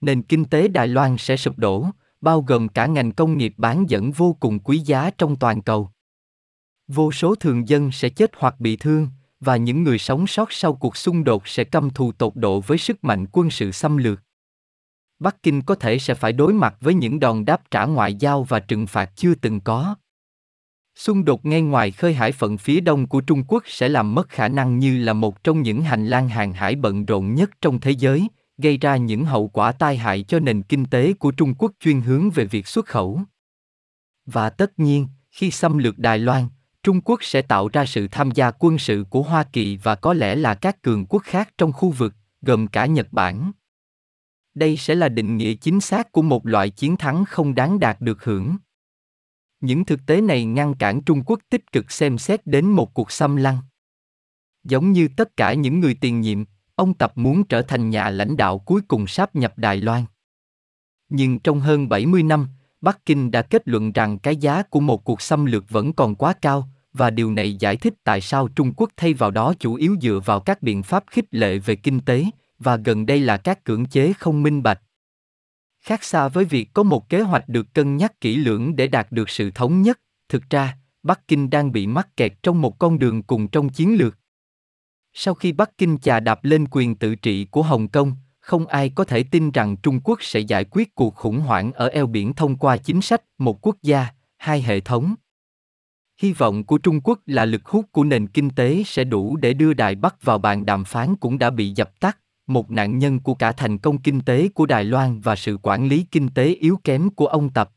Nền 0.00 0.22
kinh 0.22 0.44
tế 0.44 0.68
Đài 0.68 0.88
Loan 0.88 1.16
sẽ 1.18 1.36
sụp 1.36 1.58
đổ, 1.58 1.86
bao 2.20 2.40
gồm 2.42 2.68
cả 2.68 2.86
ngành 2.86 3.12
công 3.12 3.38
nghiệp 3.38 3.54
bán 3.56 3.84
dẫn 3.88 4.12
vô 4.12 4.36
cùng 4.40 4.58
quý 4.58 4.78
giá 4.78 5.10
trong 5.18 5.36
toàn 5.36 5.62
cầu. 5.62 5.90
Vô 6.88 7.12
số 7.12 7.34
thường 7.34 7.68
dân 7.68 7.92
sẽ 7.92 8.08
chết 8.08 8.30
hoặc 8.38 8.60
bị 8.60 8.76
thương, 8.76 9.08
và 9.40 9.56
những 9.56 9.82
người 9.82 9.98
sống 9.98 10.26
sót 10.26 10.52
sau 10.52 10.74
cuộc 10.74 10.96
xung 10.96 11.24
đột 11.24 11.48
sẽ 11.48 11.64
căm 11.64 11.90
thù 11.90 12.12
tột 12.12 12.36
độ 12.36 12.60
với 12.60 12.78
sức 12.78 13.04
mạnh 13.04 13.26
quân 13.32 13.50
sự 13.50 13.70
xâm 13.70 13.96
lược. 13.96 14.20
Bắc 15.24 15.42
Kinh 15.42 15.62
có 15.62 15.74
thể 15.74 15.98
sẽ 15.98 16.14
phải 16.14 16.32
đối 16.32 16.52
mặt 16.52 16.76
với 16.80 16.94
những 16.94 17.20
đòn 17.20 17.44
đáp 17.44 17.70
trả 17.70 17.84
ngoại 17.84 18.14
giao 18.14 18.44
và 18.44 18.60
trừng 18.60 18.86
phạt 18.86 19.10
chưa 19.16 19.34
từng 19.34 19.60
có. 19.60 19.94
Xung 20.96 21.24
đột 21.24 21.46
ngay 21.46 21.62
ngoài 21.62 21.90
khơi 21.90 22.14
hải 22.14 22.32
phận 22.32 22.58
phía 22.58 22.80
đông 22.80 23.06
của 23.06 23.20
Trung 23.20 23.44
Quốc 23.48 23.62
sẽ 23.66 23.88
làm 23.88 24.14
mất 24.14 24.28
khả 24.28 24.48
năng 24.48 24.78
như 24.78 24.98
là 24.98 25.12
một 25.12 25.44
trong 25.44 25.62
những 25.62 25.82
hành 25.82 26.06
lang 26.06 26.28
hàng 26.28 26.52
hải 26.52 26.76
bận 26.76 27.04
rộn 27.04 27.34
nhất 27.34 27.50
trong 27.60 27.80
thế 27.80 27.90
giới, 27.90 28.28
gây 28.58 28.76
ra 28.78 28.96
những 28.96 29.24
hậu 29.24 29.48
quả 29.48 29.72
tai 29.72 29.96
hại 29.96 30.22
cho 30.22 30.38
nền 30.38 30.62
kinh 30.62 30.84
tế 30.84 31.12
của 31.12 31.30
Trung 31.30 31.54
Quốc 31.54 31.72
chuyên 31.80 32.00
hướng 32.00 32.30
về 32.30 32.44
việc 32.44 32.66
xuất 32.66 32.86
khẩu. 32.86 33.20
Và 34.26 34.50
tất 34.50 34.78
nhiên, 34.78 35.08
khi 35.30 35.50
xâm 35.50 35.78
lược 35.78 35.98
Đài 35.98 36.18
Loan, 36.18 36.48
Trung 36.82 37.00
Quốc 37.00 37.24
sẽ 37.24 37.42
tạo 37.42 37.68
ra 37.68 37.86
sự 37.86 38.08
tham 38.08 38.30
gia 38.30 38.50
quân 38.50 38.78
sự 38.78 39.04
của 39.10 39.22
Hoa 39.22 39.44
Kỳ 39.44 39.76
và 39.76 39.94
có 39.94 40.14
lẽ 40.14 40.34
là 40.34 40.54
các 40.54 40.82
cường 40.82 41.06
quốc 41.06 41.22
khác 41.24 41.48
trong 41.58 41.72
khu 41.72 41.90
vực, 41.90 42.14
gồm 42.42 42.66
cả 42.66 42.86
Nhật 42.86 43.12
Bản. 43.12 43.52
Đây 44.54 44.76
sẽ 44.76 44.94
là 44.94 45.08
định 45.08 45.36
nghĩa 45.36 45.54
chính 45.54 45.80
xác 45.80 46.12
của 46.12 46.22
một 46.22 46.46
loại 46.46 46.70
chiến 46.70 46.96
thắng 46.96 47.24
không 47.24 47.54
đáng 47.54 47.80
đạt 47.80 48.00
được 48.00 48.24
hưởng. 48.24 48.56
Những 49.60 49.84
thực 49.84 50.00
tế 50.06 50.20
này 50.20 50.44
ngăn 50.44 50.74
cản 50.74 51.02
Trung 51.02 51.22
Quốc 51.26 51.40
tích 51.50 51.72
cực 51.72 51.92
xem 51.92 52.18
xét 52.18 52.46
đến 52.46 52.66
một 52.66 52.94
cuộc 52.94 53.12
xâm 53.12 53.36
lăng. 53.36 53.58
Giống 54.64 54.92
như 54.92 55.08
tất 55.16 55.36
cả 55.36 55.54
những 55.54 55.80
người 55.80 55.94
tiền 56.00 56.20
nhiệm, 56.20 56.44
ông 56.74 56.94
Tập 56.94 57.12
muốn 57.14 57.44
trở 57.44 57.62
thành 57.62 57.90
nhà 57.90 58.10
lãnh 58.10 58.36
đạo 58.36 58.58
cuối 58.58 58.80
cùng 58.88 59.06
sáp 59.06 59.36
nhập 59.36 59.58
Đài 59.58 59.76
Loan. 59.76 60.04
Nhưng 61.08 61.38
trong 61.38 61.60
hơn 61.60 61.88
70 61.88 62.22
năm, 62.22 62.48
Bắc 62.80 63.06
Kinh 63.06 63.30
đã 63.30 63.42
kết 63.42 63.68
luận 63.68 63.92
rằng 63.92 64.18
cái 64.18 64.36
giá 64.36 64.62
của 64.62 64.80
một 64.80 65.04
cuộc 65.04 65.22
xâm 65.22 65.44
lược 65.44 65.70
vẫn 65.70 65.92
còn 65.92 66.14
quá 66.14 66.32
cao, 66.32 66.68
và 66.92 67.10
điều 67.10 67.32
này 67.32 67.56
giải 67.56 67.76
thích 67.76 67.94
tại 68.04 68.20
sao 68.20 68.48
Trung 68.48 68.72
Quốc 68.76 68.90
thay 68.96 69.14
vào 69.14 69.30
đó 69.30 69.54
chủ 69.58 69.74
yếu 69.74 69.96
dựa 70.00 70.20
vào 70.24 70.40
các 70.40 70.62
biện 70.62 70.82
pháp 70.82 71.04
khích 71.10 71.24
lệ 71.30 71.58
về 71.58 71.76
kinh 71.76 72.00
tế, 72.00 72.24
và 72.58 72.76
gần 72.76 73.06
đây 73.06 73.20
là 73.20 73.36
các 73.36 73.64
cưỡng 73.64 73.86
chế 73.86 74.12
không 74.12 74.42
minh 74.42 74.62
bạch. 74.62 74.80
Khác 75.80 76.04
xa 76.04 76.28
với 76.28 76.44
việc 76.44 76.68
có 76.72 76.82
một 76.82 77.08
kế 77.08 77.20
hoạch 77.20 77.48
được 77.48 77.74
cân 77.74 77.96
nhắc 77.96 78.20
kỹ 78.20 78.36
lưỡng 78.36 78.76
để 78.76 78.86
đạt 78.86 79.12
được 79.12 79.30
sự 79.30 79.50
thống 79.50 79.82
nhất, 79.82 80.00
thực 80.28 80.50
ra, 80.50 80.76
Bắc 81.02 81.28
Kinh 81.28 81.50
đang 81.50 81.72
bị 81.72 81.86
mắc 81.86 82.16
kẹt 82.16 82.32
trong 82.42 82.60
một 82.60 82.78
con 82.78 82.98
đường 82.98 83.22
cùng 83.22 83.48
trong 83.48 83.68
chiến 83.68 83.96
lược. 83.96 84.18
Sau 85.12 85.34
khi 85.34 85.52
Bắc 85.52 85.78
Kinh 85.78 85.98
chà 85.98 86.20
đạp 86.20 86.44
lên 86.44 86.66
quyền 86.70 86.94
tự 86.94 87.14
trị 87.14 87.44
của 87.44 87.62
Hồng 87.62 87.88
Kông, 87.88 88.12
không 88.40 88.66
ai 88.66 88.90
có 88.94 89.04
thể 89.04 89.22
tin 89.22 89.50
rằng 89.50 89.76
Trung 89.76 90.00
Quốc 90.04 90.22
sẽ 90.22 90.40
giải 90.40 90.64
quyết 90.64 90.94
cuộc 90.94 91.14
khủng 91.14 91.40
hoảng 91.40 91.72
ở 91.72 91.88
eo 91.88 92.06
biển 92.06 92.34
thông 92.34 92.56
qua 92.56 92.76
chính 92.76 93.00
sách 93.00 93.22
một 93.38 93.66
quốc 93.66 93.76
gia, 93.82 94.06
hai 94.36 94.62
hệ 94.62 94.80
thống. 94.80 95.14
Hy 96.18 96.32
vọng 96.32 96.64
của 96.64 96.78
Trung 96.78 97.00
Quốc 97.00 97.18
là 97.26 97.44
lực 97.44 97.64
hút 97.64 97.84
của 97.92 98.04
nền 98.04 98.26
kinh 98.26 98.50
tế 98.50 98.82
sẽ 98.86 99.04
đủ 99.04 99.36
để 99.36 99.54
đưa 99.54 99.74
Đài 99.74 99.94
Bắc 99.94 100.22
vào 100.22 100.38
bàn 100.38 100.66
đàm 100.66 100.84
phán 100.84 101.16
cũng 101.16 101.38
đã 101.38 101.50
bị 101.50 101.70
dập 101.70 102.00
tắt, 102.00 102.18
một 102.46 102.70
nạn 102.70 102.98
nhân 102.98 103.20
của 103.20 103.34
cả 103.34 103.52
thành 103.52 103.78
công 103.78 103.98
kinh 103.98 104.20
tế 104.20 104.48
của 104.48 104.66
Đài 104.66 104.84
Loan 104.84 105.20
và 105.20 105.36
sự 105.36 105.58
quản 105.62 105.88
lý 105.88 106.06
kinh 106.10 106.28
tế 106.28 106.46
yếu 106.54 106.80
kém 106.84 107.10
của 107.10 107.26
ông 107.26 107.50
Tập. 107.50 107.70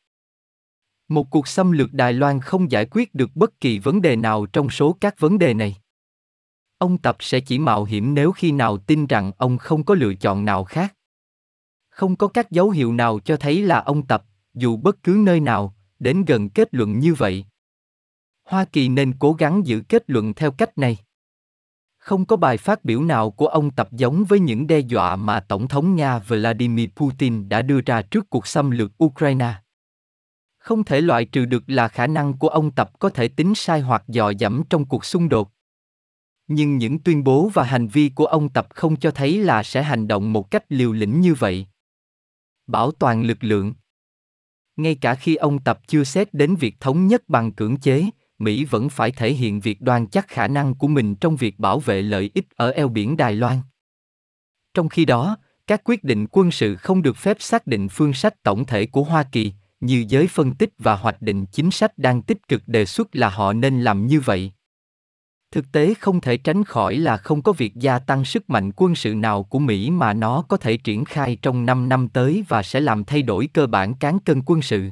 Một 1.08 1.30
cuộc 1.30 1.48
xâm 1.48 1.72
lược 1.72 1.94
Đài 1.94 2.14
Loan 2.14 2.40
không 2.40 2.72
giải 2.72 2.86
quyết 2.92 3.16
được 3.16 3.36
bất 3.36 3.60
kỳ 3.60 3.80
vấn 3.80 4.02
đề 4.02 4.16
nào 4.16 4.46
trong 4.46 4.70
số 4.70 4.98
các 5.02 5.20
vấn 5.20 5.40
đề 5.40 5.54
này. 5.54 5.76
Ông 6.78 6.98
Tập 6.98 7.18
sẽ 7.20 7.40
chỉ 7.40 7.60
mạo 7.60 7.84
hiểm 7.84 8.14
nếu 8.14 8.32
khi 8.32 8.52
nào 8.52 8.78
tin 8.78 9.08
rằng 9.08 9.32
ông 9.38 9.58
không 9.58 9.84
có 9.84 9.96
lựa 9.96 10.14
chọn 10.14 10.46
nào 10.46 10.64
khác. 10.64 10.94
Không 11.90 12.16
có 12.16 12.28
các 12.28 12.52
dấu 12.52 12.70
hiệu 12.70 12.94
nào 12.94 13.20
cho 13.20 13.38
thấy 13.38 13.62
là 13.62 13.80
ông 13.80 14.08
Tập, 14.08 14.24
dù 14.54 14.78
bất 14.78 15.04
cứ 15.04 15.22
nơi 15.26 15.40
nào, 15.40 15.76
đến 16.00 16.26
gần 16.26 16.50
kết 16.50 16.68
luận 16.72 17.00
như 17.00 17.14
vậy. 17.14 17.46
Hoa 18.44 18.66
Kỳ 18.66 18.90
nên 18.90 19.14
cố 19.20 19.34
gắng 19.34 19.68
giữ 19.68 19.82
kết 19.90 20.04
luận 20.08 20.34
theo 20.34 20.52
cách 20.52 20.78
này. 20.78 20.98
Không 22.08 22.26
có 22.26 22.36
bài 22.36 22.58
phát 22.58 22.86
biểu 22.86 23.04
nào 23.04 23.32
của 23.32 23.48
ông 23.48 23.72
tập 23.72 23.90
giống 23.92 24.24
với 24.24 24.40
những 24.40 24.68
đe 24.68 24.80
dọa 24.80 25.16
mà 25.16 25.40
Tổng 25.40 25.68
thống 25.68 25.96
Nga 25.96 26.20
Vladimir 26.20 26.90
Putin 26.96 27.50
đã 27.50 27.62
đưa 27.62 27.82
ra 27.82 28.02
trước 28.02 28.30
cuộc 28.30 28.48
xâm 28.48 28.72
lược 28.72 29.04
Ukraine. 29.04 29.54
Không 30.58 30.84
thể 30.84 31.02
loại 31.02 31.26
trừ 31.26 31.46
được 31.46 31.64
là 31.68 31.88
khả 31.88 32.08
năng 32.08 32.38
của 32.38 32.48
ông 32.48 32.72
tập 32.72 33.00
có 33.00 33.10
thể 33.10 33.28
tính 33.28 33.56
sai 33.56 33.82
hoặc 33.82 34.04
dò 34.08 34.30
dẫm 34.30 34.64
trong 34.70 34.86
cuộc 34.86 35.06
xung 35.06 35.30
đột. 35.30 35.52
Nhưng 36.48 36.78
những 36.78 37.00
tuyên 37.00 37.24
bố 37.24 37.52
và 37.54 37.64
hành 37.64 37.88
vi 37.88 38.10
của 38.10 38.26
ông 38.26 38.50
tập 38.50 38.68
không 38.70 38.96
cho 38.96 39.12
thấy 39.12 39.38
là 39.38 39.64
sẽ 39.64 39.84
hành 39.84 40.08
động 40.08 40.34
một 40.34 40.52
cách 40.52 40.64
liều 40.70 40.94
lĩnh 40.94 41.22
như 41.22 41.34
vậy. 41.34 41.68
Bảo 42.68 42.92
toàn 42.92 43.24
lực 43.24 43.44
lượng 43.44 43.74
Ngay 44.76 44.96
cả 44.96 45.16
khi 45.16 45.36
ông 45.36 45.60
tập 45.60 45.80
chưa 45.88 46.04
xét 46.04 46.34
đến 46.34 46.56
việc 46.56 46.80
thống 46.80 47.08
nhất 47.08 47.30
bằng 47.30 47.52
cưỡng 47.52 47.78
chế, 47.78 48.10
Mỹ 48.40 48.66
vẫn 48.66 48.90
phải 48.90 49.12
thể 49.12 49.34
hiện 49.34 49.60
việc 49.60 49.82
đoan 49.82 50.08
chắc 50.08 50.28
khả 50.28 50.48
năng 50.48 50.76
của 50.76 50.88
mình 50.88 51.16
trong 51.16 51.36
việc 51.36 51.60
bảo 51.60 51.80
vệ 51.80 52.02
lợi 52.02 52.32
ích 52.34 52.46
ở 52.56 52.70
eo 52.70 52.90
biển 52.90 53.18
Đài 53.18 53.36
Loan. 53.36 53.58
Trong 54.74 54.90
khi 54.90 55.06
đó, 55.06 55.38
các 55.68 55.82
quyết 55.84 56.04
định 56.04 56.28
quân 56.32 56.52
sự 56.52 56.76
không 56.76 57.02
được 57.02 57.18
phép 57.18 57.38
xác 57.40 57.68
định 57.68 57.90
phương 57.90 58.14
sách 58.14 58.44
tổng 58.44 58.66
thể 58.66 58.86
của 58.86 59.04
Hoa 59.04 59.24
Kỳ, 59.24 59.54
như 59.80 60.06
giới 60.08 60.28
phân 60.28 60.54
tích 60.54 60.70
và 60.78 60.96
hoạch 60.96 61.22
định 61.22 61.46
chính 61.46 61.72
sách 61.72 61.98
đang 61.98 62.22
tích 62.22 62.48
cực 62.48 62.68
đề 62.68 62.86
xuất 62.86 63.16
là 63.16 63.30
họ 63.30 63.54
nên 63.54 63.82
làm 63.82 64.08
như 64.08 64.20
vậy. 64.20 64.52
Thực 65.52 65.72
tế 65.72 65.94
không 65.94 66.22
thể 66.22 66.38
tránh 66.38 66.64
khỏi 66.64 66.96
là 66.96 67.18
không 67.18 67.42
có 67.42 67.52
việc 67.52 67.76
gia 67.76 68.00
tăng 68.00 68.26
sức 68.26 68.50
mạnh 68.50 68.72
quân 68.76 68.96
sự 68.96 69.16
nào 69.16 69.44
của 69.44 69.60
Mỹ 69.60 69.92
mà 69.92 70.14
nó 70.14 70.42
có 70.42 70.58
thể 70.58 70.78
triển 70.78 71.06
khai 71.06 71.38
trong 71.42 71.66
5 71.66 71.90
năm 71.90 72.10
tới 72.10 72.44
và 72.48 72.64
sẽ 72.64 72.80
làm 72.80 73.04
thay 73.04 73.22
đổi 73.22 73.50
cơ 73.54 73.68
bản 73.68 73.94
cán 73.94 74.20
cân 74.20 74.42
quân 74.46 74.62
sự. 74.62 74.90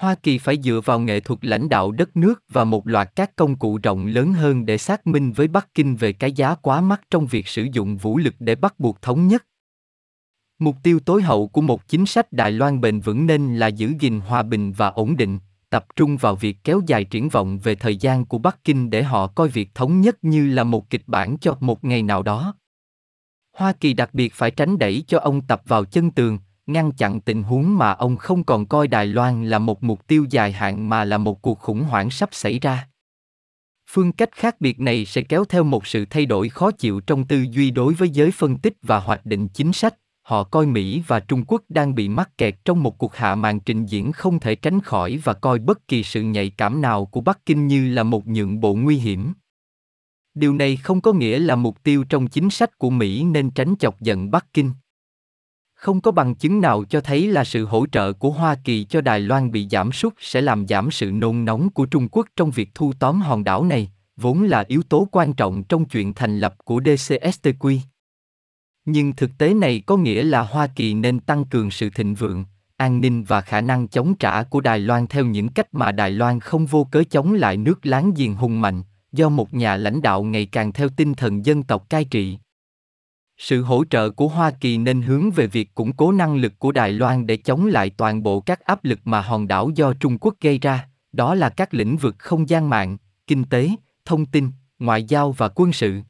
Hoa 0.00 0.14
Kỳ 0.14 0.38
phải 0.38 0.58
dựa 0.62 0.80
vào 0.84 1.00
nghệ 1.00 1.20
thuật 1.20 1.44
lãnh 1.44 1.68
đạo 1.68 1.92
đất 1.92 2.16
nước 2.16 2.44
và 2.48 2.64
một 2.64 2.86
loạt 2.86 3.16
các 3.16 3.36
công 3.36 3.56
cụ 3.56 3.78
rộng 3.82 4.06
lớn 4.06 4.32
hơn 4.32 4.66
để 4.66 4.78
xác 4.78 5.06
minh 5.06 5.32
với 5.32 5.48
Bắc 5.48 5.74
Kinh 5.74 5.96
về 5.96 6.12
cái 6.12 6.32
giá 6.32 6.54
quá 6.54 6.80
mắc 6.80 7.00
trong 7.10 7.26
việc 7.26 7.48
sử 7.48 7.66
dụng 7.72 7.96
vũ 7.96 8.18
lực 8.18 8.34
để 8.38 8.54
bắt 8.54 8.80
buộc 8.80 9.02
thống 9.02 9.28
nhất. 9.28 9.46
Mục 10.58 10.76
tiêu 10.82 11.00
tối 11.00 11.22
hậu 11.22 11.48
của 11.48 11.60
một 11.60 11.88
chính 11.88 12.06
sách 12.06 12.32
Đài 12.32 12.52
Loan 12.52 12.80
bền 12.80 13.00
vững 13.00 13.26
nên 13.26 13.56
là 13.56 13.66
giữ 13.66 13.92
gìn 14.00 14.20
hòa 14.20 14.42
bình 14.42 14.72
và 14.72 14.88
ổn 14.88 15.16
định, 15.16 15.38
tập 15.70 15.86
trung 15.96 16.16
vào 16.16 16.36
việc 16.36 16.56
kéo 16.64 16.80
dài 16.86 17.04
triển 17.04 17.28
vọng 17.28 17.58
về 17.58 17.74
thời 17.74 17.96
gian 17.96 18.24
của 18.24 18.38
Bắc 18.38 18.64
Kinh 18.64 18.90
để 18.90 19.02
họ 19.02 19.26
coi 19.26 19.48
việc 19.48 19.74
thống 19.74 20.00
nhất 20.00 20.16
như 20.22 20.46
là 20.46 20.64
một 20.64 20.90
kịch 20.90 21.04
bản 21.06 21.38
cho 21.38 21.56
một 21.60 21.84
ngày 21.84 22.02
nào 22.02 22.22
đó. 22.22 22.54
Hoa 23.56 23.72
Kỳ 23.72 23.94
đặc 23.94 24.14
biệt 24.14 24.32
phải 24.34 24.50
tránh 24.50 24.78
đẩy 24.78 25.04
cho 25.06 25.18
ông 25.18 25.40
tập 25.40 25.62
vào 25.66 25.84
chân 25.84 26.10
tường, 26.10 26.38
ngăn 26.72 26.92
chặn 26.92 27.20
tình 27.20 27.42
huống 27.42 27.78
mà 27.78 27.92
ông 27.92 28.16
không 28.16 28.44
còn 28.44 28.66
coi 28.66 28.88
Đài 28.88 29.06
Loan 29.06 29.44
là 29.44 29.58
một 29.58 29.82
mục 29.82 30.06
tiêu 30.06 30.26
dài 30.30 30.52
hạn 30.52 30.88
mà 30.88 31.04
là 31.04 31.18
một 31.18 31.42
cuộc 31.42 31.58
khủng 31.58 31.82
hoảng 31.82 32.10
sắp 32.10 32.28
xảy 32.32 32.58
ra. 32.58 32.88
Phương 33.90 34.12
cách 34.12 34.32
khác 34.32 34.60
biệt 34.60 34.80
này 34.80 35.04
sẽ 35.04 35.22
kéo 35.22 35.44
theo 35.44 35.64
một 35.64 35.86
sự 35.86 36.04
thay 36.10 36.26
đổi 36.26 36.48
khó 36.48 36.70
chịu 36.70 37.00
trong 37.00 37.26
tư 37.26 37.46
duy 37.50 37.70
đối 37.70 37.94
với 37.94 38.08
giới 38.08 38.30
phân 38.30 38.56
tích 38.56 38.74
và 38.82 39.00
hoạch 39.00 39.26
định 39.26 39.48
chính 39.48 39.72
sách. 39.72 39.94
Họ 40.22 40.44
coi 40.44 40.66
Mỹ 40.66 41.02
và 41.06 41.20
Trung 41.20 41.44
Quốc 41.46 41.62
đang 41.68 41.94
bị 41.94 42.08
mắc 42.08 42.38
kẹt 42.38 42.54
trong 42.64 42.82
một 42.82 42.98
cuộc 42.98 43.16
hạ 43.16 43.34
màn 43.34 43.60
trình 43.60 43.86
diễn 43.86 44.12
không 44.12 44.40
thể 44.40 44.54
tránh 44.54 44.80
khỏi 44.80 45.16
và 45.24 45.34
coi 45.34 45.58
bất 45.58 45.88
kỳ 45.88 46.02
sự 46.02 46.22
nhạy 46.22 46.50
cảm 46.50 46.80
nào 46.80 47.06
của 47.06 47.20
Bắc 47.20 47.46
Kinh 47.46 47.66
như 47.66 47.88
là 47.88 48.02
một 48.02 48.26
nhượng 48.26 48.60
bộ 48.60 48.74
nguy 48.74 48.96
hiểm. 48.96 49.32
Điều 50.34 50.54
này 50.54 50.76
không 50.76 51.00
có 51.00 51.12
nghĩa 51.12 51.38
là 51.38 51.56
mục 51.56 51.82
tiêu 51.82 52.04
trong 52.08 52.26
chính 52.26 52.50
sách 52.50 52.78
của 52.78 52.90
Mỹ 52.90 53.24
nên 53.24 53.50
tránh 53.50 53.74
chọc 53.78 54.00
giận 54.00 54.30
Bắc 54.30 54.46
Kinh. 54.52 54.72
Không 55.80 56.00
có 56.00 56.10
bằng 56.10 56.34
chứng 56.34 56.60
nào 56.60 56.84
cho 56.84 57.00
thấy 57.00 57.28
là 57.28 57.44
sự 57.44 57.64
hỗ 57.64 57.86
trợ 57.92 58.12
của 58.12 58.30
Hoa 58.30 58.54
Kỳ 58.64 58.84
cho 58.84 59.00
Đài 59.00 59.20
Loan 59.20 59.52
bị 59.52 59.68
giảm 59.70 59.92
sút 59.92 60.14
sẽ 60.18 60.40
làm 60.40 60.66
giảm 60.66 60.90
sự 60.90 61.10
nôn 61.10 61.44
nóng 61.44 61.70
của 61.70 61.86
Trung 61.86 62.08
Quốc 62.08 62.26
trong 62.36 62.50
việc 62.50 62.70
thu 62.74 62.92
tóm 62.98 63.20
hòn 63.20 63.44
đảo 63.44 63.64
này, 63.64 63.90
vốn 64.16 64.42
là 64.42 64.64
yếu 64.68 64.82
tố 64.82 65.08
quan 65.12 65.32
trọng 65.32 65.62
trong 65.64 65.84
chuyện 65.84 66.14
thành 66.14 66.38
lập 66.38 66.54
của 66.64 66.80
DCSTQ. 66.80 67.78
Nhưng 68.84 69.12
thực 69.12 69.30
tế 69.38 69.54
này 69.54 69.82
có 69.86 69.96
nghĩa 69.96 70.22
là 70.22 70.42
Hoa 70.42 70.66
Kỳ 70.66 70.94
nên 70.94 71.20
tăng 71.20 71.44
cường 71.44 71.70
sự 71.70 71.90
thịnh 71.90 72.14
vượng, 72.14 72.44
an 72.76 73.00
ninh 73.00 73.24
và 73.24 73.40
khả 73.40 73.60
năng 73.60 73.88
chống 73.88 74.14
trả 74.14 74.42
của 74.42 74.60
Đài 74.60 74.78
Loan 74.78 75.06
theo 75.06 75.24
những 75.24 75.48
cách 75.48 75.74
mà 75.74 75.92
Đài 75.92 76.10
Loan 76.10 76.40
không 76.40 76.66
vô 76.66 76.88
cớ 76.90 77.04
chống 77.10 77.32
lại 77.32 77.56
nước 77.56 77.86
láng 77.86 78.12
giềng 78.16 78.34
hùng 78.34 78.60
mạnh, 78.60 78.82
do 79.12 79.28
một 79.28 79.54
nhà 79.54 79.76
lãnh 79.76 80.02
đạo 80.02 80.22
ngày 80.22 80.46
càng 80.46 80.72
theo 80.72 80.88
tinh 80.96 81.14
thần 81.14 81.46
dân 81.46 81.62
tộc 81.62 81.90
cai 81.90 82.04
trị. 82.04 82.38
Sự 83.42 83.62
hỗ 83.62 83.84
trợ 83.90 84.10
của 84.10 84.28
Hoa 84.28 84.50
Kỳ 84.50 84.78
nên 84.78 85.02
hướng 85.02 85.30
về 85.30 85.46
việc 85.46 85.74
củng 85.74 85.92
cố 85.92 86.12
năng 86.12 86.36
lực 86.36 86.58
của 86.58 86.72
Đài 86.72 86.92
Loan 86.92 87.26
để 87.26 87.36
chống 87.36 87.66
lại 87.66 87.90
toàn 87.90 88.22
bộ 88.22 88.40
các 88.40 88.60
áp 88.64 88.84
lực 88.84 89.00
mà 89.04 89.20
hòn 89.20 89.48
đảo 89.48 89.70
do 89.74 89.92
Trung 89.92 90.18
Quốc 90.18 90.34
gây 90.40 90.58
ra, 90.58 90.88
đó 91.12 91.34
là 91.34 91.48
các 91.48 91.74
lĩnh 91.74 91.96
vực 91.96 92.14
không 92.18 92.48
gian 92.48 92.70
mạng, 92.70 92.96
kinh 93.26 93.44
tế, 93.44 93.70
thông 94.04 94.26
tin, 94.26 94.50
ngoại 94.78 95.04
giao 95.04 95.32
và 95.32 95.48
quân 95.48 95.72
sự. 95.72 96.00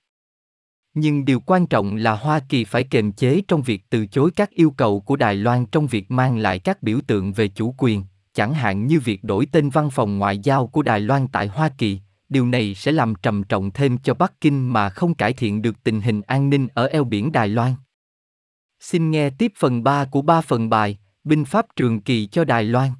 Nhưng 0.94 1.24
điều 1.24 1.40
quan 1.40 1.66
trọng 1.66 1.96
là 1.96 2.12
Hoa 2.12 2.40
Kỳ 2.48 2.64
phải 2.64 2.84
kiềm 2.84 3.12
chế 3.12 3.42
trong 3.48 3.62
việc 3.62 3.82
từ 3.90 4.06
chối 4.06 4.30
các 4.36 4.50
yêu 4.50 4.70
cầu 4.70 5.00
của 5.00 5.16
Đài 5.16 5.34
Loan 5.34 5.66
trong 5.66 5.86
việc 5.86 6.10
mang 6.10 6.38
lại 6.38 6.58
các 6.58 6.82
biểu 6.82 6.98
tượng 7.06 7.32
về 7.32 7.48
chủ 7.48 7.74
quyền, 7.78 8.04
chẳng 8.34 8.54
hạn 8.54 8.86
như 8.86 9.00
việc 9.00 9.24
đổi 9.24 9.46
tên 9.52 9.70
văn 9.70 9.90
phòng 9.90 10.18
ngoại 10.18 10.38
giao 10.38 10.66
của 10.66 10.82
Đài 10.82 11.00
Loan 11.00 11.28
tại 11.28 11.46
Hoa 11.46 11.70
Kỳ, 11.78 12.00
điều 12.30 12.46
này 12.46 12.74
sẽ 12.74 12.92
làm 12.92 13.14
trầm 13.14 13.44
trọng 13.44 13.70
thêm 13.70 13.98
cho 13.98 14.14
Bắc 14.14 14.40
Kinh 14.40 14.72
mà 14.72 14.90
không 14.90 15.14
cải 15.14 15.32
thiện 15.32 15.62
được 15.62 15.84
tình 15.84 16.00
hình 16.00 16.22
an 16.22 16.50
ninh 16.50 16.68
ở 16.74 16.86
eo 16.86 17.04
biển 17.04 17.32
Đài 17.32 17.48
Loan. 17.48 17.74
Xin 18.80 19.10
nghe 19.10 19.30
tiếp 19.30 19.52
phần 19.56 19.82
3 19.82 20.04
của 20.04 20.22
3 20.22 20.40
phần 20.40 20.68
bài, 20.68 20.98
binh 21.24 21.44
pháp 21.44 21.66
trường 21.76 22.00
kỳ 22.00 22.26
cho 22.26 22.44
Đài 22.44 22.64
Loan. 22.64 22.90